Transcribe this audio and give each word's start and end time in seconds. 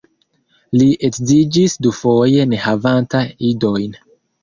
Li 0.81 0.87
edziĝis 1.09 1.77
dufoje 1.89 2.51
ne 2.55 2.65
havanta 2.67 3.25
idojn. 3.55 3.99